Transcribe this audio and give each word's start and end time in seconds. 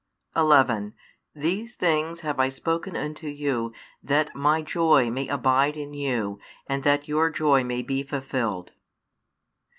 |398 0.35 0.41
11 0.41 0.93
These 1.35 1.73
things 1.75 2.21
have 2.21 2.39
I 2.39 2.49
spoken 2.49 2.97
unto 2.97 3.27
you 3.27 3.71
that 4.01 4.33
My 4.33 4.63
joy 4.63 5.11
may 5.11 5.27
abide 5.27 5.77
in 5.77 5.93
you, 5.93 6.39
and 6.65 6.81
that 6.81 7.07
your 7.07 7.29
joy 7.29 7.63
may 7.63 7.83
be 7.83 8.01
fulfilled. 8.01 8.71